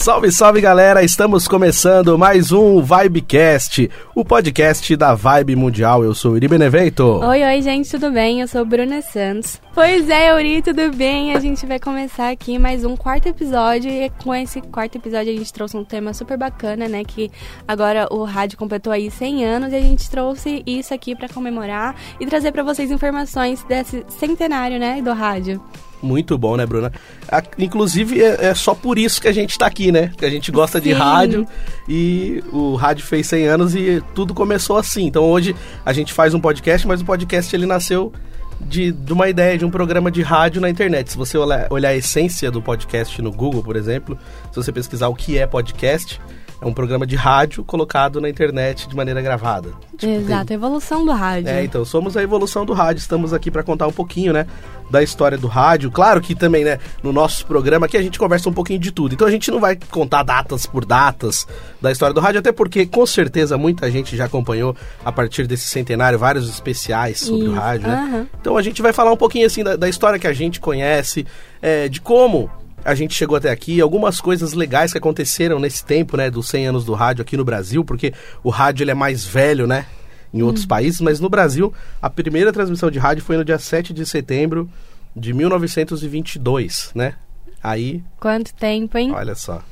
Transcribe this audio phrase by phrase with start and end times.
[0.00, 1.04] Salve, salve galera!
[1.04, 6.02] Estamos começando mais um Vibecast, o podcast da Vibe Mundial.
[6.02, 7.04] Eu sou Iri Benevento.
[7.22, 8.40] Oi, oi, gente, tudo bem?
[8.40, 9.60] Eu sou Bruna Santos.
[9.74, 11.34] Pois é, Uri, tudo bem?
[11.34, 15.36] A gente vai começar aqui mais um quarto episódio e com esse quarto episódio a
[15.36, 17.04] gente trouxe um tema super bacana, né?
[17.04, 17.30] Que
[17.68, 21.94] agora o rádio completou aí 100 anos e a gente trouxe isso aqui para comemorar
[22.18, 25.62] e trazer para vocês informações desse centenário, né, do rádio.
[26.02, 26.92] Muito bom, né, Bruna?
[27.30, 30.10] A, inclusive, é, é, só por isso que a gente está aqui, né?
[30.16, 30.84] Que a gente gosta Sim.
[30.84, 31.46] de rádio
[31.88, 35.06] e o rádio fez 100 anos e tudo começou assim.
[35.06, 35.54] Então hoje
[35.84, 38.12] a gente faz um podcast, mas o podcast ele nasceu
[38.60, 41.10] de, de uma ideia de um programa de rádio na internet.
[41.10, 44.18] Se você olhar, olhar a essência do podcast no Google, por exemplo,
[44.50, 46.20] se você pesquisar o que é podcast,
[46.60, 49.70] é um programa de rádio colocado na internet de maneira gravada.
[49.96, 50.54] Tipo, Exato, tem...
[50.54, 51.48] a evolução do rádio.
[51.48, 53.00] É, então, somos a evolução do rádio.
[53.00, 54.46] Estamos aqui para contar um pouquinho, né,
[54.90, 55.90] da história do rádio.
[55.90, 59.14] Claro que também, né, no nosso programa aqui a gente conversa um pouquinho de tudo.
[59.14, 61.46] Então a gente não vai contar datas por datas
[61.80, 65.68] da história do rádio, até porque com certeza muita gente já acompanhou a partir desse
[65.68, 67.52] centenário vários especiais sobre Isso.
[67.52, 68.10] o rádio, né?
[68.12, 68.26] Uhum.
[68.40, 71.26] Então a gente vai falar um pouquinho assim da, da história que a gente conhece,
[71.62, 72.50] é, de como
[72.84, 76.68] a gente chegou até aqui, algumas coisas legais que aconteceram nesse tempo, né, dos 100
[76.68, 79.86] anos do rádio aqui no Brasil, porque o rádio ele é mais velho, né,
[80.32, 80.68] em outros hum.
[80.68, 84.68] países, mas no Brasil a primeira transmissão de rádio foi no dia 7 de setembro
[85.14, 87.14] de 1922, né?
[87.62, 88.02] Aí.
[88.18, 89.12] Quanto tempo, hein?
[89.12, 89.62] Olha só.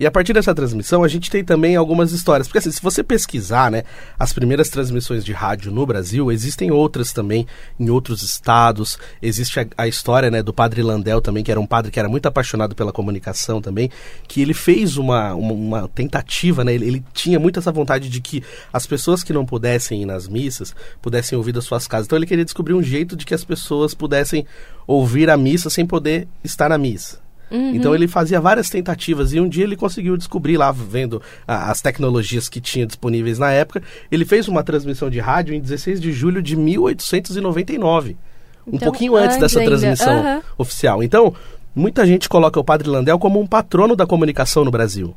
[0.00, 2.48] E a partir dessa transmissão, a gente tem também algumas histórias.
[2.48, 3.82] Porque assim, se você pesquisar, né,
[4.18, 7.46] as primeiras transmissões de rádio no Brasil, existem outras também
[7.78, 8.98] em outros estados.
[9.20, 12.08] Existe a, a história, né, do padre Landel também, que era um padre que era
[12.08, 13.90] muito apaixonado pela comunicação também,
[14.26, 18.22] que ele fez uma, uma, uma tentativa, né, ele, ele, tinha muito essa vontade de
[18.22, 18.42] que
[18.72, 22.06] as pessoas que não pudessem ir nas missas pudessem ouvir das suas casas.
[22.06, 24.46] Então ele queria descobrir um jeito de que as pessoas pudessem
[24.86, 27.18] ouvir a missa sem poder estar na missa.
[27.50, 27.74] Uhum.
[27.74, 31.80] Então ele fazia várias tentativas e um dia ele conseguiu descobrir lá, vendo a, as
[31.80, 36.12] tecnologias que tinha disponíveis na época, ele fez uma transmissão de rádio em 16 de
[36.12, 38.16] julho de 1899.
[38.66, 39.70] Um então, pouquinho antes dessa ainda.
[39.70, 40.42] transmissão uhum.
[40.58, 41.02] oficial.
[41.02, 41.34] Então,
[41.74, 45.14] muita gente coloca o Padre Landel como um patrono da comunicação no Brasil.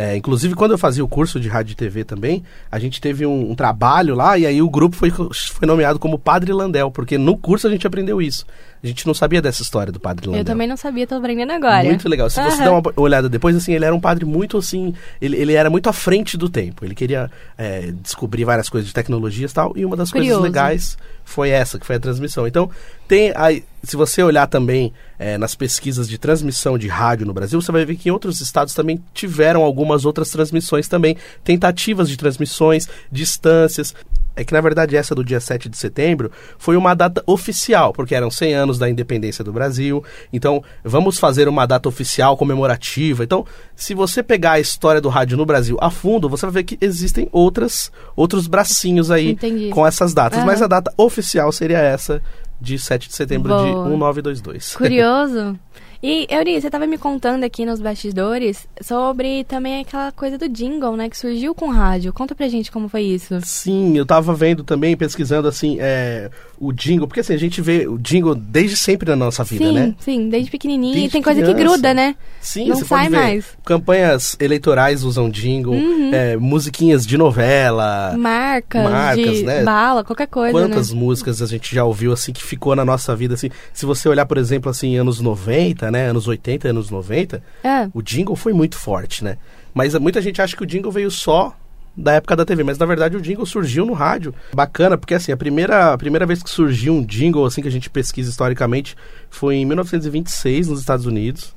[0.00, 3.26] É, inclusive, quando eu fazia o curso de rádio e TV também, a gente teve
[3.26, 7.18] um, um, trabalho lá e aí o grupo foi, foi nomeado como Padre Landel, porque
[7.18, 8.46] no curso a gente aprendeu isso.
[8.82, 10.40] A gente não sabia dessa história do Padre Landel.
[10.40, 11.84] Eu também não sabia, tô aprendendo agora.
[11.84, 12.30] Muito legal.
[12.30, 12.50] Se uhum.
[12.50, 15.68] você der uma olhada depois, assim, ele era um padre muito assim, ele, ele era
[15.68, 16.82] muito à frente do tempo.
[16.82, 20.40] Ele queria é, descobrir várias coisas de tecnologias e tal, e uma das Curioso.
[20.40, 22.46] coisas legais foi essa, que foi a transmissão.
[22.46, 22.70] Então,
[23.06, 27.60] tem aí, se você olhar também é, nas pesquisas de transmissão de rádio no Brasil,
[27.60, 32.16] você vai ver que em outros estados também tiveram algumas outras transmissões também, tentativas de
[32.16, 33.94] transmissões, distâncias
[34.36, 38.14] é que na verdade essa do dia 7 de setembro foi uma data oficial, porque
[38.14, 40.02] eram 100 anos da independência do Brasil.
[40.32, 43.24] Então, vamos fazer uma data oficial comemorativa.
[43.24, 46.64] Então, se você pegar a história do rádio no Brasil a fundo, você vai ver
[46.64, 49.68] que existem outras outros bracinhos aí Entendi.
[49.70, 50.46] com essas datas, uhum.
[50.46, 52.22] mas a data oficial seria essa
[52.60, 53.84] de 7 de setembro Boa.
[53.84, 54.76] de 1922.
[54.76, 55.58] Curioso.
[56.02, 60.96] E, Euri, você estava me contando aqui nos bastidores sobre também aquela coisa do jingle,
[60.96, 61.10] né?
[61.10, 62.10] Que surgiu com rádio.
[62.10, 63.38] Conta pra gente como foi isso.
[63.42, 67.06] Sim, eu estava vendo também, pesquisando, assim, é, o jingle.
[67.06, 69.86] Porque, assim, a gente vê o jingle desde sempre na nossa vida, sim, né?
[69.86, 70.94] Sim, sim, desde pequenininho.
[70.94, 72.16] Desde e tem coisa que gruda, né?
[72.40, 73.44] Sim, Não sai mais.
[73.62, 75.74] Campanhas eleitorais usam jingle.
[75.74, 76.14] Uhum.
[76.14, 78.16] É, musiquinhas de novela.
[78.16, 79.62] Marcas, marcas né?
[79.64, 80.98] bala, qualquer coisa, Quantas né?
[80.98, 83.50] músicas a gente já ouviu, assim, que ficou na nossa vida, assim.
[83.72, 86.08] Se você olhar, por exemplo, assim, anos 90, né?
[86.08, 87.88] Anos 80, anos 90, é.
[87.92, 89.36] o jingle foi muito forte, né?
[89.74, 91.56] Mas muita gente acha que o jingle veio só
[91.96, 94.34] da época da TV, mas na verdade o jingle surgiu no rádio.
[94.54, 97.72] Bacana, porque assim, a primeira, a primeira vez que surgiu um jingle, assim, que a
[97.72, 98.96] gente pesquisa historicamente,
[99.28, 101.54] foi em 1926, nos Estados Unidos.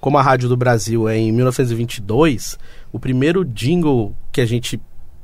[0.00, 2.58] Como a Rádio do Brasil é em 1922,
[2.92, 4.80] o primeiro jingle que a gente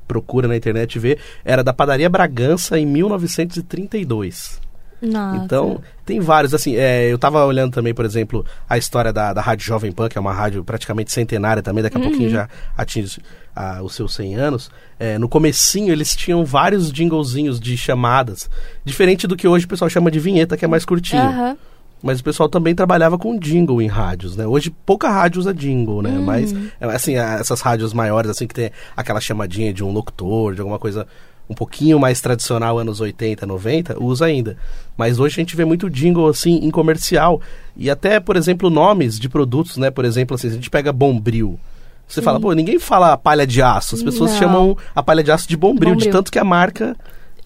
[0.06, 4.60] procura na internet e vê era da Padaria Bragança em 1932.
[5.00, 5.44] Nossa.
[5.44, 6.52] Então, tem vários.
[6.52, 10.08] Assim, é, eu tava olhando também, por exemplo, a história da, da Rádio Jovem Pan,
[10.08, 12.08] que é uma rádio praticamente centenária também, daqui a uhum.
[12.08, 13.20] pouquinho já atinge
[13.54, 14.70] a, os seus 100 anos.
[14.98, 18.50] É, no comecinho, eles tinham vários jinglezinhos de chamadas,
[18.84, 21.22] diferente do que hoje o pessoal chama de vinheta, que é mais curtinho.
[21.22, 21.56] Uhum.
[22.02, 24.46] Mas o pessoal também trabalhava com jingle em rádios, né?
[24.46, 26.10] Hoje pouca rádio usa jingle, né?
[26.10, 26.22] Hum.
[26.24, 30.60] Mas, é, assim, essas rádios maiores, assim, que tem aquela chamadinha de um locutor, de
[30.60, 31.06] alguma coisa
[31.48, 34.56] um pouquinho mais tradicional, anos 80, 90, usa ainda.
[34.96, 37.40] Mas hoje a gente vê muito jingle assim em comercial.
[37.76, 39.90] E até, por exemplo, nomes de produtos, né?
[39.90, 41.58] Por exemplo, assim, a gente pega Bombril.
[42.06, 43.94] Você fala, pô, ninguém fala palha de aço.
[43.94, 44.38] As pessoas Não.
[44.38, 46.12] chamam a palha de aço de bombril, de Bombril.
[46.12, 46.96] tanto que a marca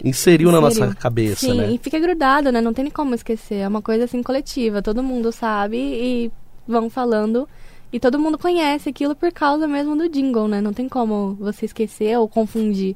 [0.03, 0.85] inseriu, na Inseriu.
[0.85, 1.71] nossa cabeça, Sim, né?
[1.71, 2.61] e fica grudado, né?
[2.61, 3.55] Não tem como esquecer.
[3.55, 4.81] É uma coisa assim coletiva.
[4.81, 6.31] Todo mundo sabe e
[6.67, 7.47] vão falando.
[7.91, 10.59] E todo mundo conhece aquilo por causa mesmo do jingle, né?
[10.61, 12.95] Não tem como você esquecer ou confundir.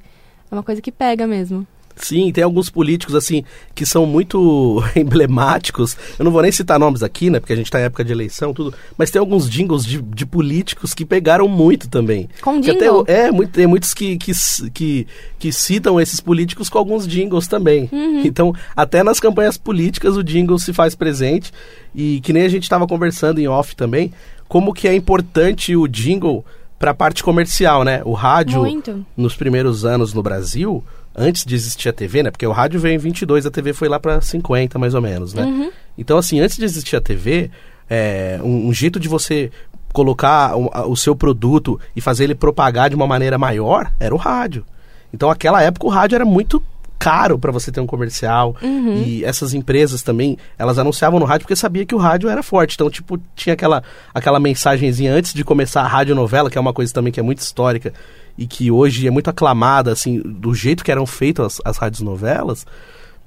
[0.52, 1.66] É uma coisa que pega mesmo.
[2.00, 5.98] Sim, tem alguns políticos, assim, que são muito emblemáticos.
[6.20, 7.40] Eu não vou nem citar nomes aqui, né?
[7.40, 8.72] Porque a gente tá em época de eleição, tudo.
[8.96, 12.30] Mas tem alguns jingles de, de políticos que pegaram muito também.
[12.42, 13.04] Com Que até- jingle?
[13.08, 14.32] é, muito, tem muitos que, que,
[14.74, 15.08] que,
[15.40, 17.90] que citam esses políticos com alguns jingles também.
[17.92, 18.22] Uhum.
[18.24, 21.52] Então, até nas campanhas políticas o jingle se faz presente.
[21.96, 24.14] E que nem a gente estava conversando em off também,
[24.48, 26.46] como que é importante o jingle
[26.80, 28.02] para a parte comercial, né?
[28.06, 29.06] O rádio, Muito.
[29.16, 30.84] nos primeiros anos no Brasil,
[31.16, 32.32] antes de existir a TV, né?
[32.32, 35.34] Porque o rádio veio em 22, a TV foi lá para 50, mais ou menos,
[35.34, 35.44] né?
[35.44, 35.72] Uhum.
[35.98, 37.50] Então, assim, antes de existir a TV,
[37.90, 39.52] é, um, um jeito de você
[39.92, 44.18] colocar o, o seu produto e fazer ele propagar de uma maneira maior era o
[44.18, 44.64] rádio.
[45.12, 46.62] Então, naquela época, o rádio era muito
[47.00, 49.04] caro para você ter um comercial Uhum.
[49.04, 52.74] e essas empresas também elas anunciavam no rádio porque sabia que o rádio era forte
[52.76, 53.84] então tipo tinha aquela
[54.14, 57.40] aquela mensagenzinha antes de começar a radionovela que é uma coisa também que é muito
[57.40, 57.94] histórica
[58.38, 62.66] e que hoje é muito aclamada assim do jeito que eram feitas as, as radionovelas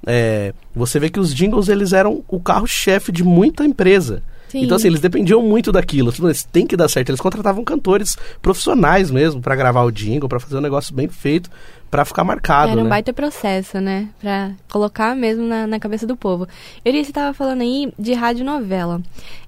[0.07, 4.23] é, você vê que os jingles eles eram o carro-chefe de muita empresa.
[4.51, 4.65] Sim.
[4.65, 6.13] Então, assim, eles dependiam muito daquilo.
[6.23, 7.11] Eles têm que dar certo.
[7.11, 11.49] Eles contratavam cantores profissionais mesmo pra gravar o jingle, pra fazer um negócio bem feito,
[11.89, 12.91] pra ficar marcado, Era um né?
[12.91, 14.09] baita processo, né?
[14.21, 16.49] Pra colocar mesmo na, na cabeça do povo.
[16.85, 19.01] Eu disse, você tava falando aí de radionovela.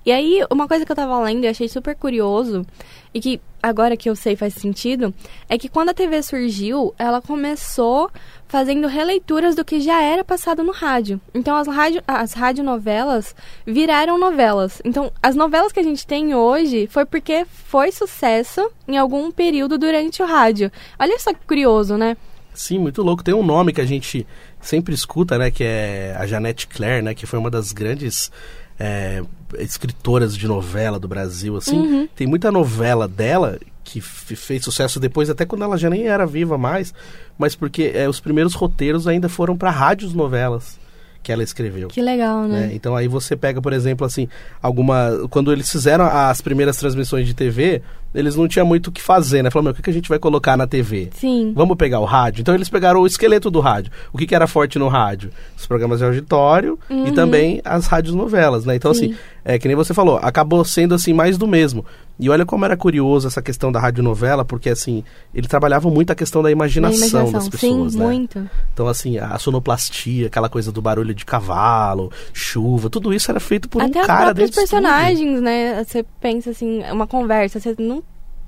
[0.06, 2.64] E aí, uma coisa que eu tava lendo e achei super curioso,
[3.12, 5.12] e que agora que eu sei faz sentido,
[5.48, 8.10] é que quando a TV surgiu, ela começou
[8.52, 11.18] fazendo releituras do que já era passado no rádio.
[11.32, 13.34] Então, as, rádio, as radionovelas
[13.66, 14.82] viraram novelas.
[14.84, 19.78] Então, as novelas que a gente tem hoje foi porque foi sucesso em algum período
[19.78, 20.70] durante o rádio.
[20.98, 22.14] Olha só que curioso, né?
[22.52, 23.24] Sim, muito louco.
[23.24, 24.26] Tem um nome que a gente
[24.60, 25.50] sempre escuta, né?
[25.50, 27.14] Que é a Janete Claire, né?
[27.14, 28.30] Que foi uma das grandes
[28.78, 29.22] é,
[29.58, 31.78] escritoras de novela do Brasil, assim.
[31.78, 32.08] Uhum.
[32.14, 36.56] Tem muita novela dela que fez sucesso depois, até quando ela já nem era viva
[36.56, 36.94] mais,
[37.38, 40.80] mas porque é, os primeiros roteiros ainda foram para rádios novelas
[41.22, 41.88] que ela escreveu.
[41.88, 42.66] Que legal, né?
[42.66, 42.70] né?
[42.74, 44.28] Então aí você pega, por exemplo, assim,
[44.60, 45.26] alguma.
[45.30, 47.82] Quando eles fizeram as primeiras transmissões de TV,
[48.14, 49.50] eles não tinham muito o que fazer, né?
[49.50, 51.10] Falaram, meu, o que, que a gente vai colocar na TV?
[51.14, 51.52] Sim.
[51.54, 52.40] Vamos pegar o rádio?
[52.42, 53.92] Então eles pegaram o esqueleto do rádio.
[54.12, 55.30] O que, que era forte no rádio?
[55.56, 58.74] Os programas de auditório e também as rádios novelas, né?
[58.76, 58.96] Então, Uhum.
[58.98, 59.04] Sim.
[59.12, 61.84] assim, é que nem você falou, acabou sendo assim mais do mesmo.
[62.20, 65.02] E olha como era curioso essa questão da radionovela, porque assim,
[65.34, 68.04] ele trabalhava muito a questão da Na imaginação, das pessoas, Sim, né?
[68.04, 68.48] muito.
[68.72, 73.68] Então, assim, a sonoplastia, aquela coisa do barulho de cavalo, chuva, tudo isso era feito
[73.68, 74.68] por Até um os cara dentro estúdio.
[74.70, 75.82] personagens, né?
[75.84, 78.01] Você pensa assim, uma conversa, você não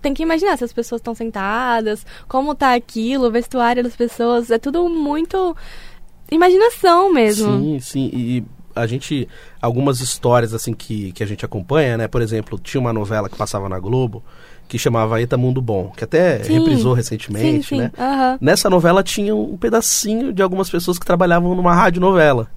[0.04, 4.50] tem que imaginar se as pessoas estão sentadas, como tá aquilo, o vestuário das pessoas,
[4.50, 5.56] é tudo muito
[6.30, 7.58] imaginação mesmo.
[7.58, 8.10] Sim, sim.
[8.12, 8.44] E
[8.76, 9.26] a gente.
[9.62, 12.06] Algumas histórias assim que, que a gente acompanha, né?
[12.06, 14.22] Por exemplo, tinha uma novela que passava na Globo
[14.68, 16.58] que chamava Eta Mundo Bom, que até Sim.
[16.58, 17.78] reprisou Sim, recentemente, sim.
[17.78, 17.90] né?
[17.98, 18.38] aham.
[18.40, 22.48] Nessa novela tinha um pedacinho de algumas pessoas que trabalhavam numa radionovela.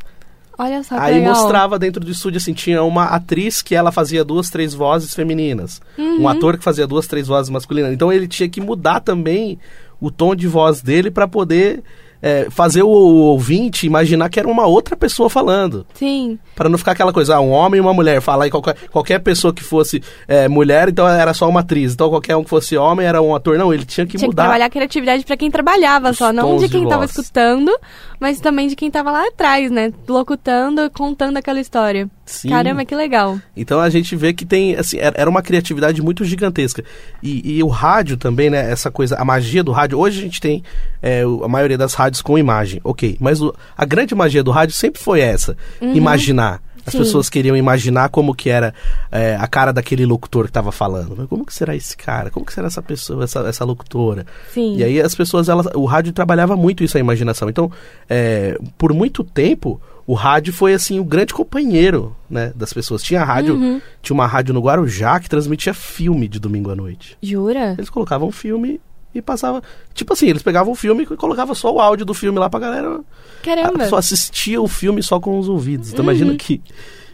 [0.57, 1.35] Olha só Aí legal.
[1.35, 5.79] mostrava dentro do estúdio assim, tinha uma atriz que ela fazia duas, três vozes femininas.
[5.97, 6.23] Uhum.
[6.23, 7.93] Um ator que fazia duas, três vozes masculinas.
[7.93, 9.59] Então ele tinha que mudar também
[10.01, 11.83] o tom de voz dele para poder
[12.21, 15.85] é, fazer o, o ouvinte imaginar que era uma outra pessoa falando.
[15.93, 16.37] Sim.
[16.55, 18.21] Para não ficar aquela coisa, ah, um homem e uma mulher.
[18.21, 21.93] Falar e qualquer, qualquer pessoa que fosse é, mulher, então era só uma atriz.
[21.93, 23.57] Então qualquer um que fosse homem era um ator.
[23.57, 24.43] Não, ele tinha que Tinha que mudar.
[24.43, 27.11] trabalhar a criatividade pra quem trabalhava os só, não de quem tava voz.
[27.11, 27.71] escutando,
[28.19, 29.93] mas também de quem tava lá atrás, né?
[30.07, 32.09] Locutando, contando aquela história.
[32.25, 32.49] Sim.
[32.49, 33.39] Caramba, que legal.
[33.55, 36.83] Então a gente vê que tem, assim, era uma criatividade muito gigantesca.
[37.23, 38.69] E, e o rádio também, né?
[38.71, 39.97] Essa coisa, a magia do rádio.
[39.97, 40.63] Hoje a gente tem
[41.01, 43.17] é, a maioria das rádios com imagem, ok.
[43.19, 46.61] Mas o- a grande magia do rádio sempre foi essa: imaginar.
[46.85, 46.99] As Uhum.
[47.01, 47.05] Sim.
[47.05, 48.73] pessoas queriam imaginar como que era
[49.11, 51.27] é, a cara daquele locutor que estava falando.
[51.27, 52.29] Como que será esse cara?
[52.29, 54.25] Como que será essa pessoa, essa, essa locutora?
[54.53, 54.77] Sim.
[54.77, 57.49] E aí as pessoas, elas, o rádio trabalhava muito isso, a imaginação.
[57.49, 57.69] Então,
[58.09, 63.03] é, por muito tempo, o rádio foi assim o grande companheiro, né, das pessoas.
[63.03, 63.81] Tinha rádio, Uhum.
[64.01, 67.17] tinha uma rádio no Guarujá que transmitia filme de domingo à noite.
[67.21, 67.75] Jura?
[67.77, 68.79] Eles colocavam filme
[69.13, 72.37] e passava, tipo assim, eles pegavam o filme e colocavam só o áudio do filme
[72.37, 72.99] lá pra galera.
[73.43, 73.77] Caramba, Uhum.
[73.79, 75.91] pessoa assistia o filme só com os ouvidos.
[75.91, 76.61] Então imagina que,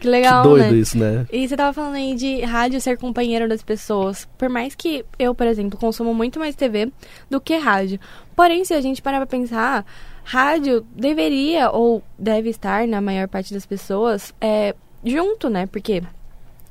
[0.00, 0.78] que legal, que doido né?
[0.78, 1.26] isso, né?
[1.32, 4.28] E você tava falando aí de rádio ser companheiro das pessoas.
[4.36, 6.92] Por mais que eu, por exemplo, consumo muito mais TV
[7.30, 7.98] do que rádio.
[8.36, 9.86] Porém, se a gente parar pra pensar,
[10.24, 14.74] rádio deveria ou deve estar na maior parte das pessoas é,
[15.04, 15.66] junto, né?
[15.66, 16.02] Porque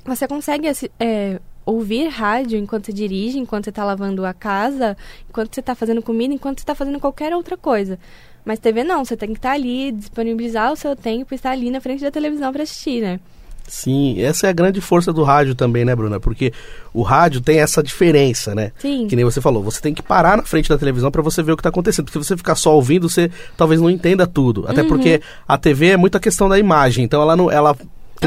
[0.06, 0.68] você consegue
[1.00, 4.98] é, ouvir rádio enquanto você dirige, enquanto você está lavando a casa,
[5.30, 7.98] enquanto você está fazendo comida, enquanto você está fazendo qualquer outra coisa.
[8.46, 11.52] Mas TV não, você tem que estar tá ali, disponibilizar o seu tempo e estar
[11.52, 13.20] ali na frente da televisão para assistir, né?
[13.68, 16.20] Sim, essa é a grande força do rádio também, né, Bruna?
[16.20, 16.52] Porque
[16.94, 18.74] o rádio tem essa diferença, né?
[18.78, 19.08] Sim.
[19.08, 21.54] Que nem você falou, você tem que parar na frente da televisão para você ver
[21.54, 22.06] o que está acontecendo.
[22.06, 24.66] Porque se você ficar só ouvindo, você talvez não entenda tudo.
[24.68, 24.90] Até uhum.
[24.90, 27.06] porque a TV é muito a questão da imagem.
[27.06, 27.76] Então ela não, ela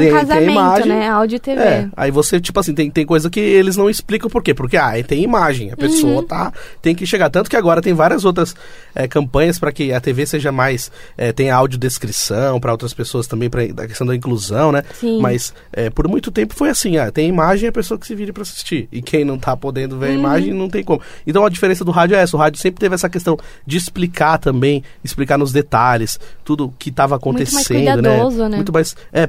[0.01, 1.09] tem, um casamento, tem imagem, né?
[1.09, 1.61] Áudio e TV.
[1.61, 4.53] É, aí você, tipo assim, tem, tem coisa que eles não explicam por quê.
[4.53, 6.23] Porque, ah, tem imagem, a pessoa uhum.
[6.23, 6.51] tá,
[6.81, 7.29] tem que chegar.
[7.29, 8.55] Tanto que agora tem várias outras
[8.93, 13.49] é, campanhas para que a TV seja mais, é, tem audiodescrição para outras pessoas também,
[13.49, 14.83] para a questão da inclusão, né?
[14.93, 15.19] Sim.
[15.21, 18.31] Mas é, por muito tempo foi assim, ah, tem imagem, a pessoa que se vire
[18.31, 18.87] para assistir.
[18.91, 20.15] E quem não tá podendo ver a uhum.
[20.15, 21.01] imagem, não tem como.
[21.25, 24.37] Então a diferença do rádio é essa, o rádio sempre teve essa questão de explicar
[24.37, 27.93] também, explicar nos detalhes, tudo que estava acontecendo, muito mais né?
[27.95, 28.49] cuidadoso, né?
[28.49, 28.55] né?
[28.57, 29.27] Muito mais, é, é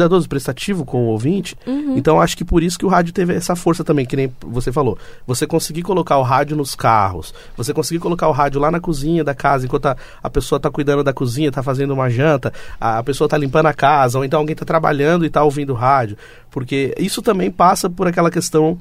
[0.00, 1.56] cuidadoso, prestativo com o ouvinte.
[1.66, 1.96] Uhum.
[1.96, 4.72] Então acho que por isso que o rádio teve essa força também, que nem você
[4.72, 4.98] falou.
[5.26, 9.22] Você conseguir colocar o rádio nos carros, você conseguir colocar o rádio lá na cozinha
[9.22, 12.98] da casa, enquanto a, a pessoa está cuidando da cozinha, está fazendo uma janta, a,
[12.98, 16.16] a pessoa está limpando a casa, ou então alguém está trabalhando e está ouvindo rádio.
[16.50, 18.78] Porque isso também passa por aquela questão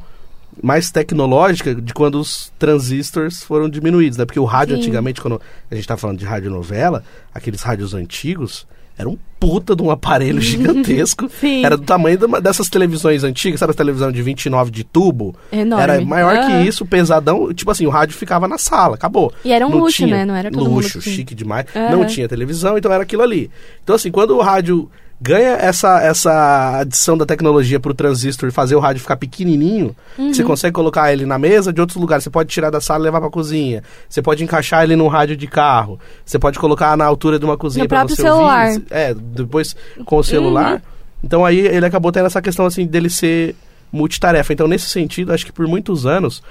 [0.64, 4.26] mais tecnológica de quando os transistores foram diminuídos, né?
[4.26, 4.82] Porque o rádio Sim.
[4.82, 8.66] antigamente, quando a gente está falando de rádio novela, aqueles rádios antigos,
[9.00, 11.32] era um puta de um aparelho gigantesco.
[11.64, 15.34] Era do tamanho de dessas televisões antigas, sabe a televisão de 29 de tubo?
[15.50, 15.84] Enorme.
[15.84, 17.54] Era maior que isso, pesadão.
[17.54, 19.32] Tipo assim, o rádio ficava na sala, acabou.
[19.46, 20.26] E era um não luxo, tinha, né?
[20.26, 21.66] Não era todo Luxo, mundo chique demais.
[21.90, 23.50] Não tinha televisão, então era aquilo ali.
[23.82, 24.92] Então assim, quando o rádio
[25.22, 29.96] ganha essa, essa adição da tecnologia para o transistor e fazer o rádio ficar pequenininho,
[30.18, 30.34] uhum.
[30.34, 32.24] você consegue colocar ele na mesa de outros lugares.
[32.24, 33.84] Você pode tirar da sala e levar para a cozinha.
[34.08, 36.00] Você pode encaixar ele num rádio de carro.
[36.26, 38.68] Você pode colocar na altura de uma cozinha para você celular.
[38.70, 38.86] ouvir.
[38.90, 40.76] É, depois com o celular.
[40.76, 40.82] Uhum.
[41.24, 43.56] Então aí ele acabou tendo essa questão assim dele ser
[43.92, 44.54] multitarefa.
[44.54, 46.42] Então nesse sentido, acho que por muitos anos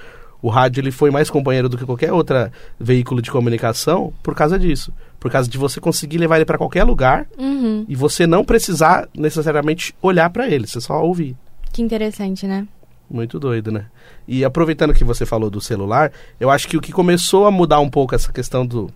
[0.43, 4.59] o rádio ele foi mais companheiro do que qualquer outro veículo de comunicação por causa
[4.59, 4.93] disso.
[5.19, 7.85] Por causa de você conseguir levar ele para qualquer lugar uhum.
[7.89, 11.37] e você não precisar necessariamente olhar para ele, você só ouvir.
[11.73, 12.67] Que interessante, né?
[13.11, 13.87] Muito doido, né?
[14.27, 17.81] E aproveitando que você falou do celular, eu acho que o que começou a mudar
[17.81, 18.91] um pouco essa questão do,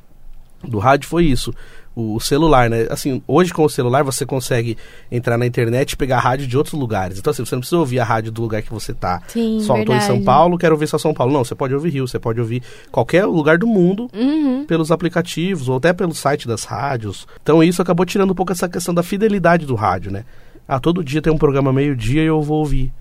[0.63, 1.53] do rádio foi isso
[1.95, 2.87] o, celular, né?
[2.91, 4.77] Assim, hoje com o celular você consegue
[5.11, 7.19] entrar na internet e pegar a rádio de outros lugares.
[7.19, 9.21] Então, assim, você não precisa ouvir a rádio do lugar que você tá.
[9.29, 11.33] Sim, só estou em São Paulo, quero ouvir só São Paulo.
[11.33, 14.65] Não, você pode ouvir Rio, você pode ouvir qualquer lugar do mundo uhum.
[14.67, 17.27] pelos aplicativos ou até pelo site das rádios.
[17.43, 20.25] Então, isso acabou tirando um pouco essa questão da fidelidade do rádio, né?
[20.67, 22.93] Ah, todo dia tem um programa meio-dia e eu vou ouvir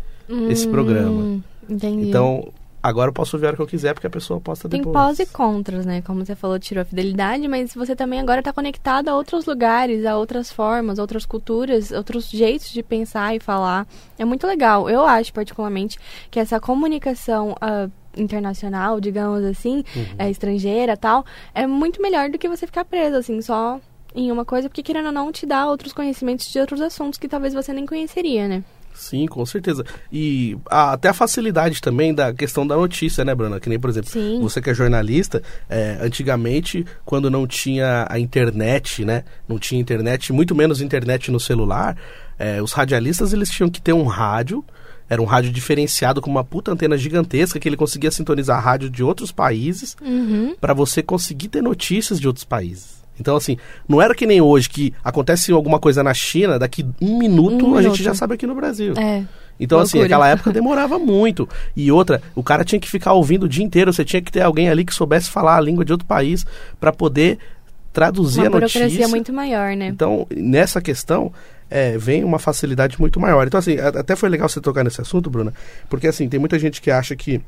[0.50, 1.42] esse hum, programa.
[1.70, 2.10] Entendi.
[2.10, 2.52] Então,
[2.84, 4.94] Agora eu posso ver a hora que eu quiser, porque a pessoa posta Tem depois.
[4.94, 6.02] pós e contras, né?
[6.02, 10.06] Como você falou, tirou a fidelidade, mas você também agora está conectado a outros lugares,
[10.06, 13.88] a outras formas, outras culturas, outros jeitos de pensar e falar.
[14.18, 14.90] É muito legal.
[14.90, 16.00] Eu acho, particularmente,
[16.32, 20.06] que essa comunicação uh, internacional, digamos assim, uhum.
[20.18, 21.24] é, estrangeira tal,
[21.54, 23.80] é muito melhor do que você ficar preso, assim, só
[24.16, 27.28] em uma coisa, porque querendo ou não, te dá outros conhecimentos de outros assuntos que
[27.28, 28.64] talvez você nem conheceria, né?
[28.94, 29.84] Sim, com certeza.
[30.12, 33.60] E a, até a facilidade também da questão da notícia, né, Bruna?
[33.60, 34.40] Que nem, por exemplo, Sim.
[34.42, 39.24] você que é jornalista, é, antigamente, quando não tinha a internet, né?
[39.48, 41.98] Não tinha internet, muito menos internet no celular,
[42.38, 44.64] é, os radialistas eles tinham que ter um rádio.
[45.10, 49.04] Era um rádio diferenciado com uma puta antena gigantesca que ele conseguia sintonizar rádio de
[49.04, 50.56] outros países uhum.
[50.60, 53.01] para você conseguir ter notícias de outros países.
[53.22, 57.18] Então, assim, não era que nem hoje que acontece alguma coisa na China, daqui um
[57.18, 57.96] minuto, um a minuto.
[57.96, 58.94] gente já sabe aqui no Brasil.
[58.98, 59.24] É.
[59.60, 59.84] Então, Loucura.
[59.84, 61.48] assim, aquela época demorava muito.
[61.76, 64.42] E outra, o cara tinha que ficar ouvindo o dia inteiro, você tinha que ter
[64.42, 66.46] alguém ali que soubesse falar a língua de outro país
[66.80, 67.38] para poder
[67.94, 68.82] traduzir uma a notícia.
[68.82, 69.88] Uma burocracia muito maior, né?
[69.88, 71.32] Então, nessa questão,
[71.70, 73.46] é, vem uma facilidade muito maior.
[73.46, 75.54] Então, assim, até foi legal você tocar nesse assunto, Bruna,
[75.90, 77.40] porque, assim, tem muita gente que acha que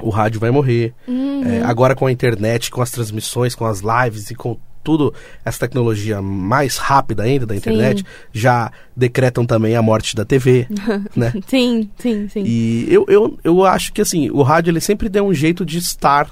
[0.00, 0.94] o rádio vai morrer.
[1.06, 1.42] Uhum.
[1.44, 5.60] É, agora com a internet, com as transmissões, com as lives e com tudo essa
[5.60, 8.06] tecnologia mais rápida ainda da internet, sim.
[8.32, 10.66] já decretam também a morte da TV,
[11.14, 11.32] né?
[11.46, 12.42] Sim, sim, sim.
[12.44, 15.78] E eu, eu, eu acho que assim, o rádio ele sempre deu um jeito de
[15.78, 16.28] estar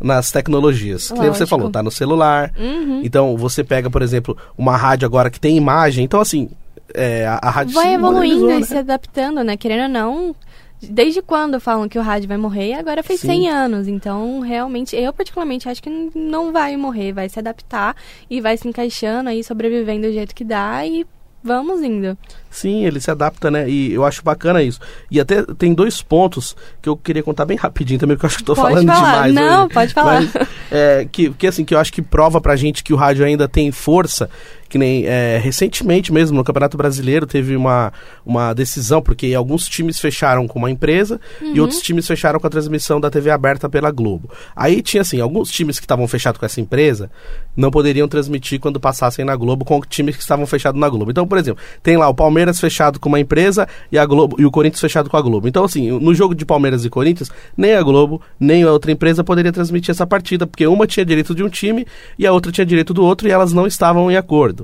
[0.00, 1.10] nas tecnologias.
[1.10, 2.52] Que você falou, tá no celular.
[2.58, 3.02] Uhum.
[3.04, 6.04] Então você pega, por exemplo, uma rádio agora que tem imagem.
[6.04, 6.48] Então, assim,
[6.94, 8.60] é, a, a rádio vai evoluindo né?
[8.60, 9.56] e se adaptando, né?
[9.56, 10.36] Querendo ou não,
[10.82, 12.74] Desde quando falam que o rádio vai morrer?
[12.74, 13.28] Agora fez Sim.
[13.28, 13.88] 100 anos.
[13.88, 17.12] Então, realmente, eu particularmente acho que não vai morrer.
[17.12, 17.96] Vai se adaptar
[18.30, 21.04] e vai se encaixando aí, sobrevivendo do jeito que dá e
[21.42, 22.16] vamos indo.
[22.50, 23.68] Sim, ele se adapta, né?
[23.68, 24.80] E eu acho bacana isso.
[25.10, 28.36] E até tem dois pontos que eu queria contar bem rapidinho também, porque eu acho
[28.36, 29.28] que estou falando falar.
[29.28, 29.34] demais.
[29.34, 29.74] Não, hoje.
[29.74, 30.22] pode falar.
[30.22, 33.24] Mas, é, que, que assim, que eu acho que prova pra gente que o rádio
[33.24, 34.28] ainda tem força,
[34.68, 37.92] que nem é, recentemente mesmo no Campeonato Brasileiro teve uma,
[38.24, 42.50] uma decisão, porque alguns times fecharam com uma empresa e outros times fecharam com a
[42.50, 44.30] transmissão da TV aberta pela Globo.
[44.54, 47.10] Aí tinha assim, alguns times que estavam fechados com essa empresa
[47.56, 51.10] não poderiam transmitir quando passassem na Globo com times que estavam fechados na Globo.
[51.10, 54.44] Então, por exemplo, tem lá o Palmeiras fechado com uma empresa e a Globo e
[54.44, 55.48] o Corinthians fechado com a Globo.
[55.48, 59.24] Então, assim, no jogo de Palmeiras e Corinthians, nem a Globo, nem a outra empresa
[59.24, 61.86] poderia transmitir essa partida, porque uma tinha direito de um time
[62.18, 64.57] e a outra tinha direito do outro e elas não estavam em acordo.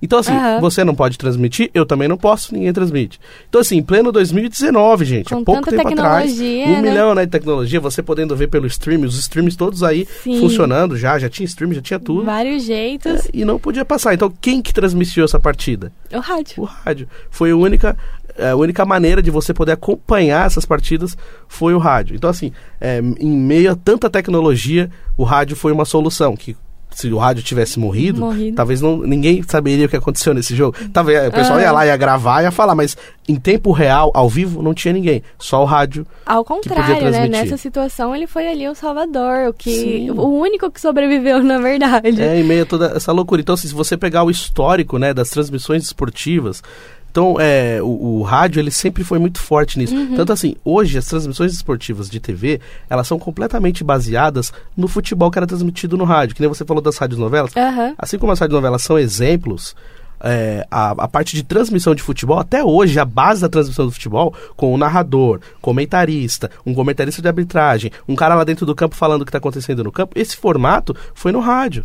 [0.00, 0.60] Então, assim, Aham.
[0.60, 3.18] você não pode transmitir, eu também não posso, ninguém transmite.
[3.48, 6.82] Então, assim, em pleno 2019, gente, Com há pouco tempo atrás, tecnologia, um né?
[6.82, 10.40] milhão né, de tecnologia, você podendo ver pelo stream, os streams todos aí Sim.
[10.40, 12.24] funcionando já, já tinha stream, já tinha tudo.
[12.24, 13.26] Vários jeitos.
[13.26, 14.14] É, e não podia passar.
[14.14, 15.92] Então, quem que transmitiu essa partida?
[16.12, 16.62] O rádio.
[16.62, 17.08] O rádio.
[17.30, 17.96] Foi a única,
[18.36, 21.16] é, a única maneira de você poder acompanhar essas partidas
[21.48, 22.14] foi o rádio.
[22.14, 26.36] Então, assim, é, em meio a tanta tecnologia, o rádio foi uma solução.
[26.36, 26.56] Que
[26.90, 28.56] se o rádio tivesse morrido, Morrido.
[28.56, 30.76] talvez não, ninguém saberia o que aconteceu nesse jogo.
[30.92, 31.62] Talvez o pessoal Aham.
[31.62, 32.96] ia lá, ia gravar, ia falar, mas
[33.28, 35.22] em tempo real, ao vivo, não tinha ninguém.
[35.38, 36.06] Só o rádio.
[36.24, 37.28] Ao contrário, né?
[37.28, 40.10] Nessa situação ele foi ali o salvador, o que Sim.
[40.10, 42.20] o único que sobreviveu, na verdade.
[42.20, 43.40] É, em meio a toda essa loucura.
[43.40, 46.62] Então, assim, se você pegar o histórico, né, das transmissões esportivas,
[47.10, 49.94] então, é, o, o rádio, ele sempre foi muito forte nisso.
[49.94, 50.16] Uhum.
[50.16, 55.38] Tanto assim, hoje, as transmissões esportivas de TV, elas são completamente baseadas no futebol que
[55.38, 56.34] era transmitido no rádio.
[56.34, 57.56] Que nem você falou das rádios novelas.
[57.56, 57.94] Aham.
[57.98, 59.74] Assim como as rádios novelas são exemplos,
[60.20, 63.92] é, a, a parte de transmissão de futebol, até hoje, a base da transmissão do
[63.92, 68.94] futebol, com o narrador, comentarista, um comentarista de arbitragem, um cara lá dentro do campo
[68.94, 71.84] falando o que está acontecendo no campo, esse formato foi no rádio.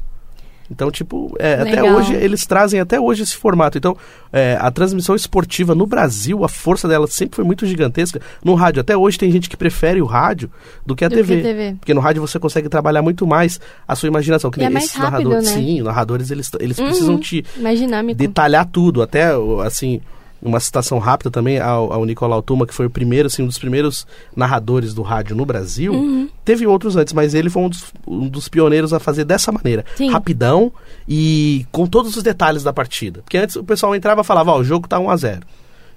[0.74, 3.78] Então, tipo, é, até hoje, eles trazem até hoje esse formato.
[3.78, 3.96] Então,
[4.32, 8.20] é, a transmissão esportiva no Brasil, a força dela sempre foi muito gigantesca.
[8.44, 10.50] No rádio, até hoje tem gente que prefere o rádio
[10.86, 11.40] do que a Do que TV.
[11.40, 11.76] a TV.
[11.80, 14.50] Porque no rádio você consegue trabalhar muito mais a sua imaginação.
[14.50, 15.54] Que E é nem mais esses rápido, narradores, né?
[15.62, 16.86] sim, narradores eles, eles Uhum.
[16.86, 17.46] precisam te
[18.16, 20.02] detalhar tudo, até o- assim,
[20.44, 23.58] uma citação rápida também ao, ao Nicolau Tuma, que foi o primeiro, assim, um dos
[23.58, 25.94] primeiros narradores do rádio no Brasil.
[25.94, 26.28] Uhum.
[26.44, 29.86] Teve outros antes, mas ele foi um dos, um dos pioneiros a fazer dessa maneira.
[29.96, 30.10] Sim.
[30.12, 30.72] Rapidão
[31.08, 33.22] e com todos os detalhes da partida.
[33.24, 35.42] Porque antes o pessoal entrava e falava, ó, o jogo tá 1 a 0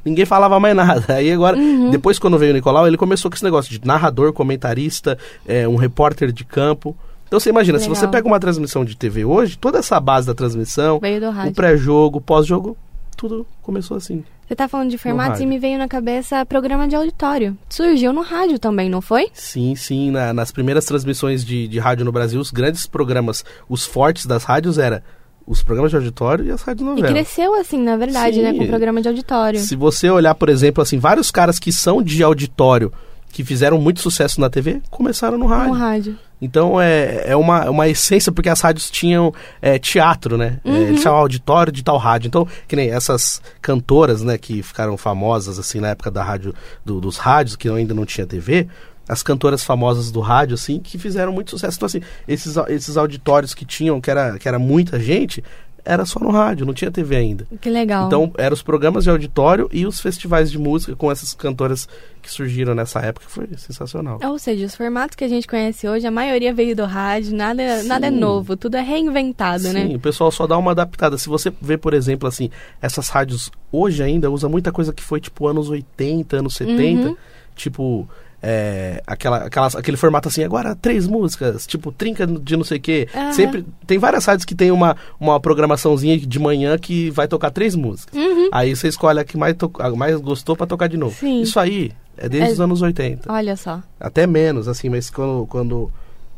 [0.04, 1.14] Ninguém falava mais nada.
[1.14, 1.90] Aí agora, Uhum.
[1.90, 5.74] depois quando veio o Nicolau, ele começou com esse negócio de narrador, comentarista, é, um
[5.74, 6.96] repórter de campo.
[7.26, 7.96] Então você imagina, se Legal.
[7.96, 11.00] você pega uma transmissão de TV hoje, toda essa base da transmissão,
[11.48, 12.76] o pré-jogo, o pós-jogo,
[13.16, 14.22] tudo começou assim.
[14.46, 17.56] Você tá falando de formatos e me veio na cabeça programa de auditório.
[17.68, 19.28] Surgiu no rádio também, não foi?
[19.34, 23.84] Sim, sim, na- nas primeiras transmissões de, de rádio no Brasil, os grandes programas, os
[23.84, 25.02] fortes das rádios era
[25.44, 28.42] os programas de auditório e as rádios E cresceu assim, na verdade, Sim.
[28.42, 28.54] né?
[28.54, 29.58] Com programa de auditório.
[29.60, 32.92] Se você olhar, por exemplo, assim, vários caras que são de auditório,
[33.32, 35.72] que fizeram muito sucesso na TV, começaram no rádio.
[35.74, 36.18] No rádio.
[36.40, 40.58] Então é, é uma, uma essência, porque as rádios tinham é, teatro, né?
[40.64, 40.76] É, Uhum.
[40.76, 42.28] eles chamavam auditório de tal rádio.
[42.28, 47.00] Então, que nem essas cantoras, né, que ficaram famosas, assim, na época da rádio, do-
[47.00, 48.68] dos rádios, que ainda não tinha TV,
[49.08, 51.76] as cantoras famosas do rádio, assim, que fizeram muito sucesso.
[51.78, 55.42] Então, assim, esses, esses auditórios que tinham, que era, que era muita gente,
[55.86, 57.46] era só no rádio, não tinha TV ainda.
[57.60, 58.08] Que legal.
[58.08, 61.88] Então, eram os programas de auditório e os festivais de música com essas cantoras
[62.20, 64.18] que surgiram nessa época, foi sensacional.
[64.24, 67.82] Ou seja, os formatos que a gente conhece hoje, a maioria veio do rádio, nada,
[67.82, 67.86] Sim.
[67.88, 69.94] nada é novo, tudo é reinventado, Sim, né?
[69.94, 71.16] o pessoal só dá uma adaptada.
[71.16, 72.50] Se você vê, por exemplo, assim,
[72.82, 77.16] essas rádios hoje ainda usa muita coisa que foi tipo anos 80, anos 70, Uhum.
[77.54, 78.08] tipo
[78.42, 82.80] é, aquela, aquelas, aquele formato assim, agora três músicas, tipo trinca de não sei o
[82.80, 83.08] quê.
[83.14, 83.32] Aham.
[83.32, 87.74] Sempre tem várias rádios que tem uma, uma programaçãozinha de manhã que vai tocar três
[87.74, 88.14] músicas.
[88.18, 88.48] Uhum.
[88.52, 91.14] Aí você escolhe a que mais, to- mais gostou pra tocar de novo.
[91.18, 91.40] Sim.
[91.40, 93.82] Isso aí é desde É- os anos 80 Olha só.
[93.98, 95.90] até menos, assim, mas quando, quando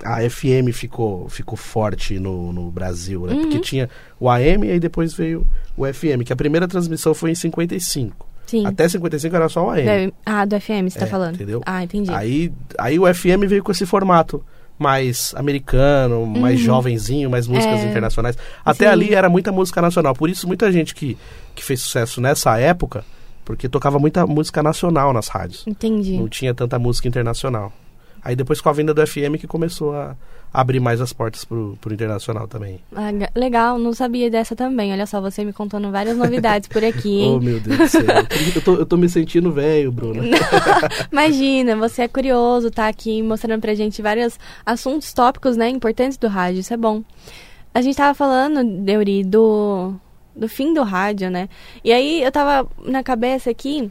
[0.04, 3.34] a FM ficou, ficou forte no, no Brasil, né?
[3.34, 3.40] Uhum.
[3.42, 5.44] Porque tinha o AM e aí depois veio
[5.76, 8.27] o FM, que a primeira transmissão foi em 55.
[8.48, 8.66] Sim.
[8.66, 9.84] Até 55 era só o AM.
[9.84, 11.34] Deve- Ah, do FM você tá É, falando.
[11.36, 11.62] entendeu?
[11.64, 12.10] Ah, entendi.
[12.10, 14.42] Aí, aí o FM veio com esse formato
[14.78, 17.86] mais americano, mais jovenzinho, mais músicas Uhum.
[17.86, 17.90] É.
[17.90, 18.38] internacionais.
[18.64, 18.92] Até Sim.
[18.92, 20.14] ali era muita música nacional.
[20.14, 21.16] Por isso muita gente que,
[21.54, 23.04] que fez sucesso nessa época,
[23.44, 25.64] porque tocava muita música nacional nas rádios.
[25.66, 26.16] Entendi.
[26.16, 27.72] Não tinha tanta música internacional.
[28.22, 30.16] Aí depois com a venda do FM que começou a
[30.52, 32.80] abrir mais as portas pro, pro internacional também.
[32.94, 34.92] Ah, ga- legal, não sabia dessa também.
[34.92, 37.40] Olha só, você me contando várias novidades por aqui, Oh, hein?
[37.40, 38.04] meu Deus do céu.
[38.56, 40.22] Eu tô, eu tô me sentindo velho, Bruna.
[41.12, 46.28] Imagina, você é curioso, tá aqui mostrando pra gente vários assuntos, tópicos, né, importantes do
[46.28, 47.02] rádio, isso é bom.
[47.74, 49.94] A gente tava falando, Deuri, do
[50.34, 51.48] do fim do rádio, né?
[51.82, 53.90] E aí eu tava na cabeça aqui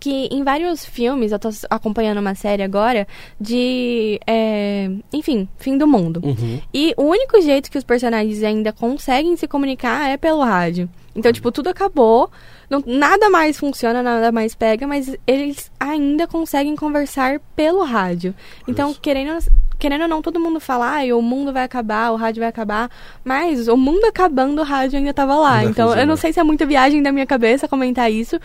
[0.00, 3.06] que em vários filmes, eu tô acompanhando uma série agora
[3.40, 6.20] de, é, enfim, fim do mundo.
[6.24, 6.60] Uhum.
[6.72, 10.88] E o único jeito que os personagens ainda conseguem se comunicar é pelo rádio.
[11.14, 12.30] Então, tipo, tudo acabou,
[12.70, 18.34] não, nada mais funciona, nada mais pega, mas eles ainda conseguem conversar pelo rádio.
[18.66, 19.38] Então, querendo,
[19.78, 22.90] querendo ou não, todo mundo fala, ah, o mundo vai acabar, o rádio vai acabar,
[23.22, 25.56] mas o mundo acabando, o rádio ainda tava lá.
[25.56, 26.06] Ainda então, eu funciona.
[26.06, 28.40] não sei se é muita viagem da minha cabeça comentar isso,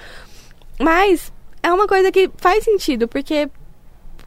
[0.78, 1.32] mas
[1.68, 3.50] é uma coisa que faz sentido, porque,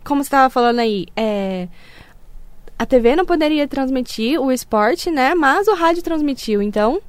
[0.04, 1.68] como você estava falando aí, é,
[2.78, 5.34] a TV não poderia transmitir o esporte, né?
[5.34, 7.00] Mas o rádio transmitiu, então.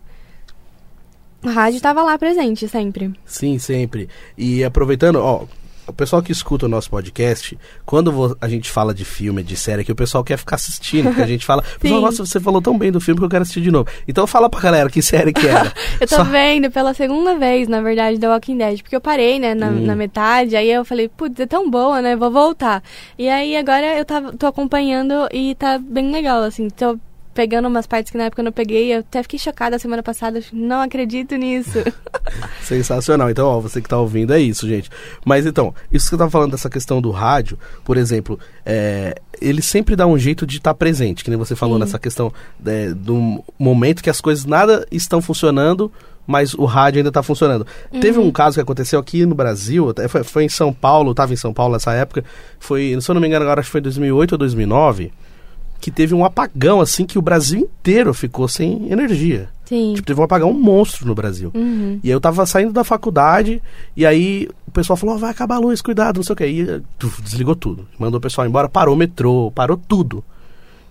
[1.44, 3.12] O rádio estava lá presente sempre.
[3.26, 4.08] Sim, sempre.
[4.38, 5.46] E aproveitando, ó,
[5.88, 9.84] o pessoal que escuta o nosso podcast, quando a gente fala de filme, de série,
[9.84, 12.92] que o pessoal quer ficar assistindo, porque a gente fala, nossa, você falou tão bem
[12.92, 13.88] do filme que eu quero assistir de novo.
[14.08, 15.74] Então fala pra galera que série que era.
[16.00, 19.40] Eu tô Só- vendo pela segunda vez, na verdade, The Walking Dead, porque eu parei,
[19.40, 19.86] né, na, Hum.
[19.86, 22.82] na metade, aí eu falei, putz, é tão boa, né, vou voltar.
[23.18, 26.98] E aí agora eu tava, tô acompanhando e tá bem legal, assim, tô
[27.42, 30.40] pegando umas partes que na época eu não peguei, eu até fiquei chocada semana passada,
[30.54, 31.80] não acredito nisso.
[32.62, 33.32] Sensacional.
[33.32, 34.92] Então, ó, você que tá ouvindo é isso, gente.
[35.26, 39.60] Mas então, isso que eu tava falando dessa questão do rádio, por exemplo, é, ele
[39.60, 41.80] sempre dá um jeito de estar presente, que nem você falou Sim.
[41.80, 42.32] nessa questão
[42.64, 45.92] é, do momento que as coisas nada estão funcionando,
[46.28, 47.66] mas o rádio ainda tá funcionando.
[48.00, 51.34] Teve um caso que aconteceu aqui no Brasil, foi, foi em São Paulo, eu tava
[51.34, 52.24] em São Paulo nessa época,
[52.60, 55.12] foi, se eu não me engano agora, acho que foi 2008 ou 2009,
[55.82, 59.50] que teve um apagão assim que o Brasil inteiro ficou sem energia.
[59.66, 59.96] Sim.
[59.96, 61.52] Tipo, teve um apagão monstro no Brasil.
[61.56, 62.00] Uhum.
[62.04, 63.62] E aí eu tava saindo da faculdade,
[63.98, 66.44] e aí o pessoal falou, "Ó, vai acabar a luz, cuidado, não sei o que.
[66.44, 66.82] Aí eh,
[67.24, 67.88] desligou tudo.
[67.98, 70.24] Mandou o pessoal embora, parou o metrô, parou tudo.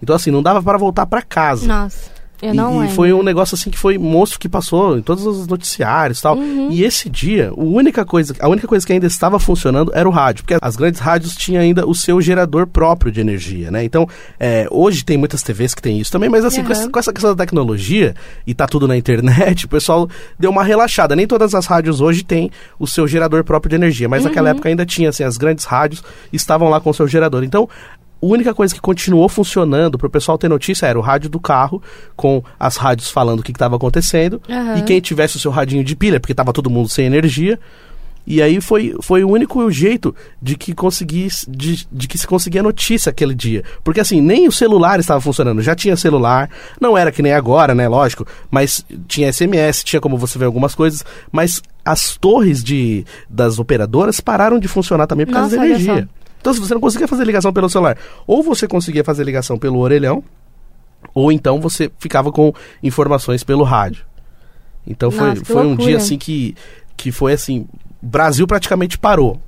[0.03, 1.67] Então assim, não dava para voltar para casa.
[1.67, 2.11] Nossa,
[2.43, 2.95] eu E, não e lembro.
[2.95, 6.37] foi um negócio assim que foi monstro que passou em todos os noticiários e tal.
[6.37, 6.69] Uhum.
[6.71, 10.13] E esse dia, a única coisa, a única coisa que ainda estava funcionando era o
[10.13, 13.85] rádio, porque as grandes rádios tinham ainda o seu gerador próprio de energia, né?
[13.85, 14.07] Então,
[14.39, 16.73] é, hoje tem muitas TVs que tem isso também, mas assim, com, Uhum.
[16.73, 18.15] essa, com essa questão da tecnologia
[18.47, 21.15] e tá tudo na internet, o pessoal deu uma relaxada.
[21.17, 24.55] Nem todas as rádios hoje têm o seu gerador próprio de energia, mas naquela Uhum.
[24.57, 27.45] época ainda tinha, assim, as grandes rádios estavam lá com o seu gerador.
[27.45, 27.69] Então,
[28.23, 31.41] a única coisa que continuou funcionando para o pessoal ter notícia era o rádio do
[31.41, 31.83] carro,
[32.15, 34.41] com as rádios falando o que estava acontecendo.
[34.49, 34.79] Aham.
[34.79, 37.59] E quem tivesse o seu radinho de pilha, porque estava todo mundo sem energia.
[38.27, 42.63] E aí foi, foi o único jeito de que conseguisse, de, de que se conseguia
[42.63, 43.65] notícia aquele dia.
[43.83, 45.63] Porque assim, nem o celular estava funcionando.
[45.63, 46.49] Já tinha celular,
[46.81, 47.89] não era que nem agora, né?
[47.89, 53.59] Lógico, mas tinha SMS, tinha como você ver algumas coisas, mas as torres de, das
[53.59, 56.09] operadoras pararam de funcionar também por causa Nossa, da olha energia.
[56.15, 56.20] só.
[56.41, 59.79] Então, se você não conseguia fazer ligação pelo celular, ou você conseguia fazer ligação pelo
[59.79, 60.25] orelhão,
[61.15, 64.05] ou então você ficava com informações pelo rádio.
[64.87, 66.55] Então foi, Nossa, foi um dia assim que,
[66.97, 67.67] que foi assim,
[68.01, 69.41] Brasil praticamente parou.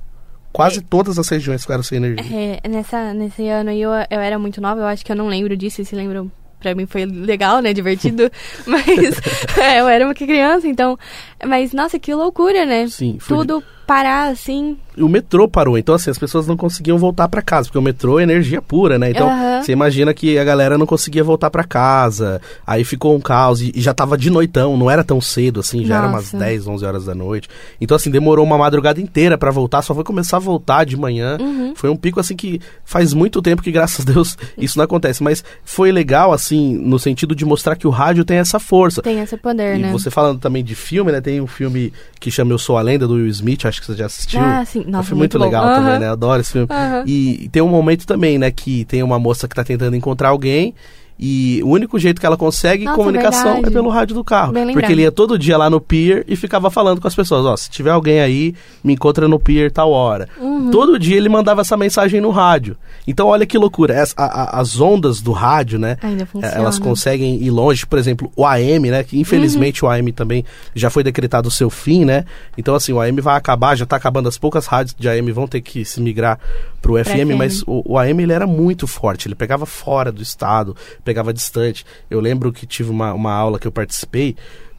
[0.51, 2.59] Quase todas as regiões ficaram sem energia.
[2.63, 5.27] É, nessa, nesse ano aí eu, eu era muito nova, eu acho que eu não
[5.27, 8.29] lembro disso, se lembram, pra mim foi legal, né, divertido,
[8.67, 8.87] mas
[9.57, 10.97] é, eu era uma criança, então,
[11.43, 12.87] mas nossa, que loucura, né?
[12.87, 17.27] Sim, foi Tudo parar assim, o metrô parou, então assim, as pessoas não conseguiam voltar
[17.27, 19.09] pra casa, porque o metrô é energia pura, né?
[19.09, 19.61] Então, Aham.
[19.61, 23.71] você imagina que a galera não conseguia voltar pra casa, aí ficou um caos, e,
[23.75, 26.37] e já tava de noitão, não era tão cedo assim, já era umas Nossa.
[26.37, 27.49] 10, 11 horas da noite.
[27.81, 31.37] Então assim, demorou uma madrugada inteira pra voltar, só foi começar a voltar de manhã.
[31.41, 31.73] Uhum.
[31.75, 35.23] Foi um pico assim que faz muito tempo que, graças a Deus, isso não acontece,
[35.23, 39.01] mas foi legal assim, no sentido de mostrar que o rádio tem essa força.
[39.01, 39.91] tem esse poder, E né?
[39.91, 41.19] você falando também de filme, né?
[41.19, 43.97] Tem um filme que chama Eu Sou a Lenda, do Will Smith, acho que você
[43.97, 44.39] já assistiu.
[44.39, 44.83] Ah, sim.
[44.87, 46.09] Nossa, foi muito, muito legal também, né?
[46.09, 46.67] Adoro esse filme.
[46.69, 47.03] Aham.
[47.05, 48.51] E, e tem um momento também, né?
[48.51, 50.73] Que tem uma moça que tá tentando encontrar alguém.
[51.19, 53.67] E o único jeito que ela consegue Nossa, comunicação verdade.
[53.67, 54.53] é pelo rádio do carro.
[54.73, 57.55] Porque ele ia todo dia lá no pier e ficava falando com as pessoas: Ó,
[57.55, 60.27] se tiver alguém aí, me encontra no pier tal hora.
[60.39, 60.71] Uhum.
[60.71, 62.75] Todo dia ele mandava essa mensagem no rádio.
[63.07, 64.01] Então, olha que loucura.
[64.01, 65.97] As, a- as ondas do rádio, né?
[66.01, 66.57] Ainda É.
[66.57, 69.03] Elas conseguem ir longe, por exemplo, o AM, né?
[69.03, 69.89] Que infelizmente Uhum.
[69.89, 70.43] o AM também
[70.75, 72.25] já foi decretado o seu fim, né?
[72.57, 75.47] Então, assim, o AM vai acabar, já tá acabando as poucas rádios de AM vão
[75.47, 76.39] ter que se migrar
[76.81, 77.37] pro FM, FM.
[77.37, 81.85] mas o, o AM ele era muito forte, ele pegava fora do estado, pegava distante.
[82.09, 84.35] Eu lembro que tive uma, uma aula que eu participei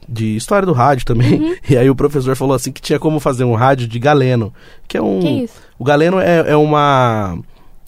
[0.07, 1.55] de história do rádio também, Uhum.
[1.67, 4.53] e aí o professor falou assim que tinha como fazer um rádio de galeno,
[4.87, 5.19] que é um...
[5.19, 5.49] Que?
[5.79, 7.37] O galeno é, é uma...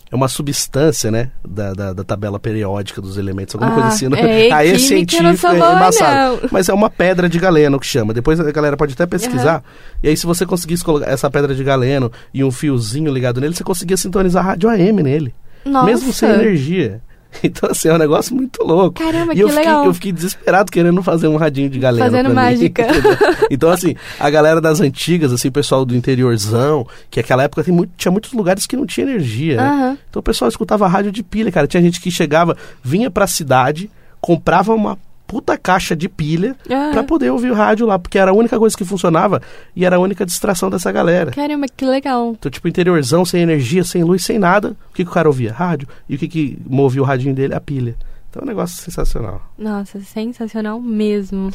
[0.10, 1.32] É uma substância, né?
[1.46, 4.08] Da, da, da tabela periódica dos elementos, alguma Ah, coisa assim.
[4.08, 4.48] né?
[4.48, 6.40] é, Aí é eu não científico, é embaçado.
[6.44, 6.50] não.
[6.50, 8.14] Mas é uma pedra de galeno que chama.
[8.14, 9.62] Depois a galera pode até pesquisar.
[10.02, 13.54] E aí, se você conseguisse colocar essa pedra de galeno e um fiozinho ligado nele,
[13.54, 15.36] você conseguia sintonizar a rádio AM nele.
[15.66, 15.86] Nossa.
[15.86, 17.02] Mesmo sem energia.
[17.48, 19.02] Então, assim, é um negócio muito louco.
[19.02, 19.86] Caramba, e que eu fiquei, legal.
[19.86, 22.06] eu fiquei desesperado querendo fazer um radinho de galera.
[22.06, 22.84] Fazendo mim, mágica.
[22.88, 23.18] entendeu?
[23.50, 27.74] então, assim, a galera das antigas, assim, o pessoal do interiorzão, que naquela época tem
[27.74, 29.64] muito, tinha muitos lugares que não tinha energia, né?
[29.64, 29.98] Aham.
[30.10, 31.68] Então o pessoal escutava rádio de pilha, cara.
[31.68, 34.98] Tinha gente que chegava, vinha pra cidade, comprava uma
[35.28, 36.92] puta caixa de pilha Aham.
[36.92, 39.42] pra poder ouvir o rádio lá, porque era a única coisa que funcionava
[39.76, 41.32] e era a única distração dessa galera.
[41.32, 42.36] Caramba, que legal.
[42.40, 44.76] Então, tipo, interiorzão, sem energia, sem luz, sem nada.
[44.90, 45.52] O que, que o cara ouvia?
[45.52, 45.88] Rádio.
[46.08, 47.54] E o que, que movia o radinho dele?
[47.54, 47.96] A pilha.
[48.30, 49.42] Então é um negócio sensacional.
[49.58, 51.52] Nossa, sensacional mesmo.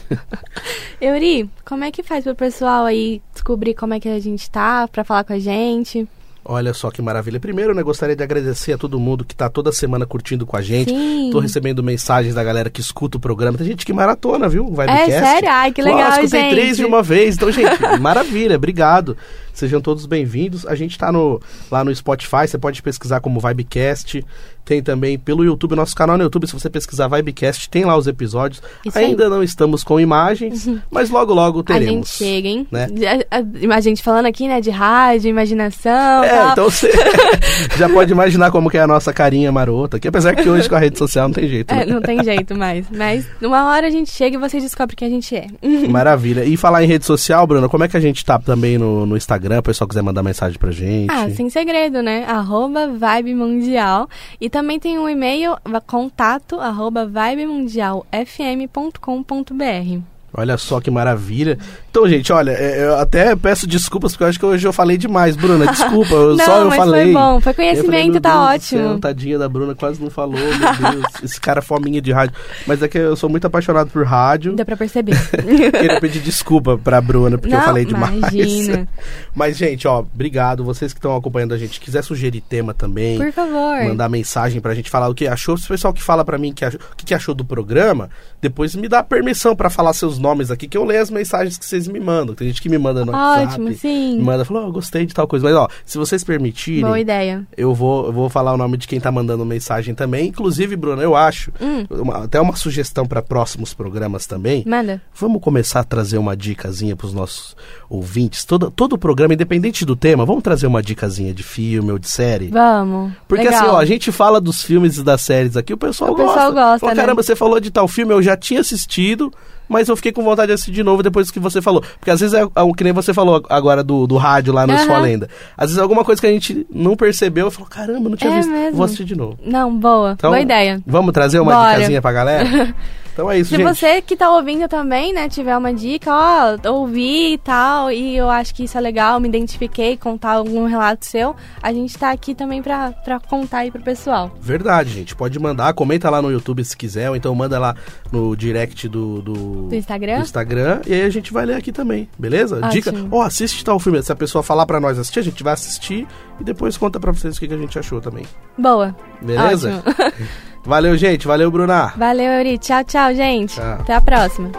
[1.00, 4.86] Euri, como é que faz pro pessoal aí descobrir como é que a gente tá,
[4.88, 6.08] pra falar com a gente?
[6.44, 7.38] Olha só que maravilha.
[7.38, 10.60] Primeiro, né, gostaria de agradecer a todo mundo que tá toda semana curtindo com a
[10.62, 10.90] gente.
[10.90, 11.30] Sim.
[11.30, 13.56] Tô recebendo mensagens da galera que escuta o programa.
[13.56, 14.64] Tem gente que maratona, viu?
[14.66, 15.10] O É Vibecast.
[15.26, 15.48] sério?
[15.48, 16.54] Ai, que legal, Nossa, escutei gente.
[16.54, 17.36] três de uma vez.
[17.36, 18.56] Então, gente, maravilha.
[18.56, 19.16] Obrigado.
[19.52, 20.66] Sejam todos bem-vindos.
[20.66, 22.46] A gente tá no, lá no Spotify.
[22.48, 24.24] Você pode pesquisar como Vibecast.
[24.64, 26.46] Tem também pelo YouTube, nosso canal no YouTube.
[26.46, 28.62] Se você pesquisar Vibecast, tem lá os episódios.
[28.86, 29.04] Isso aí.
[29.06, 29.10] Uhum.
[29.10, 31.92] Ainda não estamos com imagens, mas logo, logo A teremos.
[31.92, 32.66] gente chega, hein?
[32.70, 32.86] né?
[33.30, 36.22] A, a- a gente falando aqui, né, de rádio, imaginação.
[36.24, 36.52] É, tal.
[36.52, 36.90] então você
[37.76, 40.76] já pode imaginar como que é a nossa carinha marota aqui, apesar que hoje com
[40.76, 41.86] a rede social não tem jeito, É, né?
[41.86, 42.86] não tem jeito mais.
[42.96, 45.46] Mas uma hora a gente chega e vocês descobrem quem a gente é.
[45.88, 46.44] Maravilha.
[46.44, 49.16] E falar em rede social, Bruna, como é que a gente tá também no, no
[49.16, 51.10] Instagram, o pessoal quiser mandar mensagem pra gente?
[51.10, 52.24] Ah, sem segredo, né?
[52.24, 54.08] Arroba Vibe Mundial.
[54.40, 60.02] E também tem um e-mail, contato, arroba vibemundialfm.com.br.
[60.34, 61.58] Olha só que maravilha.
[61.92, 64.96] Então, gente, olha, é, eu até peço desculpas porque eu acho que hoje eu falei
[64.96, 65.66] demais, Bruna.
[65.70, 67.02] Desculpa, eu- Não, só eu mas falei.
[67.04, 67.38] foi bom.
[67.40, 68.88] Foi Eu falei, conhecimento, meu tá Deus ótimo.
[68.88, 70.48] céu, tadinha da Bruna, quase não falou, meu
[70.92, 71.04] Deus.
[71.22, 72.34] Esse cara é fominha de rádio.
[72.66, 74.54] Mas é que eu sou muito apaixonado por rádio.
[74.56, 75.12] Deu pra perceber.
[75.30, 78.16] Queria pedir desculpa pra Bruna, porque eu Não, falei demais.
[78.16, 78.88] imagina.
[79.34, 80.64] Mas, gente, ó, obrigado.
[80.64, 83.84] Vocês que estão acompanhando a gente, quiser sugerir tema também, Por favor.
[83.84, 85.58] mandar mensagem pra gente falar o que achou.
[85.58, 88.08] Se o pessoal que fala pra mim que achou- o que, que achou do programa,
[88.40, 91.66] depois me dá permissão pra falar seus nomes aqui, que eu leio as mensagens que
[91.66, 92.34] vocês me mandam.
[92.34, 93.54] Tem gente que me manda no WhatsApp.
[93.54, 94.16] Ótimo, sim.
[94.18, 95.44] Me manda, falou, oh, gostei de tal coisa.
[95.44, 97.46] Mas, ó, se vocês permitirem, Boa ideia.
[97.56, 100.28] eu vou, eu vou falar o nome de quem tá mandando mensagem também.
[100.28, 101.84] Inclusive, Bruno, eu acho, Hum.
[101.90, 104.64] uma- até uma sugestão pra próximos programas também.
[104.66, 105.00] Manda.
[105.14, 107.56] Vamos começar a trazer uma dicasinha pros nossos
[107.88, 108.44] ouvintes.
[108.44, 112.08] Todo, todo o programa, independente do tema, vamos trazer uma dicasinha de filme ou de
[112.08, 112.48] série.
[112.48, 113.12] Vamos.
[113.28, 113.60] Porque Legal.
[113.62, 116.32] assim, ó, a gente fala dos filmes e das séries aqui, o pessoal O gosta.
[116.32, 117.00] pessoal gosta, Fala, né?
[117.00, 119.32] Caramba, você falou de tal filme, eu já tinha assistido,
[119.68, 121.82] mas eu fiquei com vontade de assistir de novo depois que você falou.
[121.98, 124.66] Porque às vezes é, é o que nem você falou agora do, do rádio lá
[124.66, 124.84] no Aham.
[124.84, 125.28] Sua Lenda.
[125.56, 128.32] Às vezes é alguma coisa que a gente não percebeu, eu falo, caramba, não tinha
[128.32, 128.50] É visto.
[128.50, 128.76] mesmo.
[128.76, 129.38] Vou assistir de novo.
[129.44, 130.12] Não, boa.
[130.12, 130.80] Então, boa ideia.
[130.86, 131.74] Vamos trazer uma Bora.
[131.74, 132.74] dicasinha pra galera?
[133.12, 133.66] Então é isso, Se gente.
[133.66, 138.30] você que tá ouvindo também, né, tiver uma dica, ó, ouvi e tal, e eu
[138.30, 142.34] acho que isso é legal, me identifiquei, contar algum relato seu, a gente tá aqui
[142.34, 144.30] também pra, pra contar aí pro pessoal.
[144.40, 145.14] Verdade, gente.
[145.14, 147.74] Pode mandar, comenta lá no YouTube se quiser, ou então manda lá
[148.10, 149.32] no direct do, do,
[149.68, 150.16] Do Instagram?
[150.16, 152.56] do Instagram, e aí a gente vai ler aqui também, beleza?
[152.56, 152.70] Ótimo.
[152.70, 154.02] Dica, ó, assiste tal filme.
[154.02, 156.06] Se a pessoa falar pra nós assistir, a gente vai assistir
[156.40, 158.24] e depois conta pra vocês o que, que a gente achou também.
[158.58, 158.94] Boa.
[159.20, 159.82] Beleza?
[160.64, 161.26] Valeu, gente.
[161.26, 161.92] Valeu, Bruna.
[161.96, 162.58] Valeu, Euri.
[162.58, 163.54] Tchau, tchau, gente.
[163.54, 163.72] Tchau.
[163.80, 164.50] Até a próxima.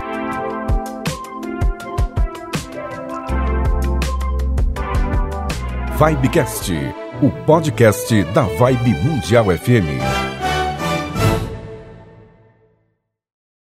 [5.97, 6.71] Vibecast,
[7.21, 10.42] o podcast da Vibe Mundial FM.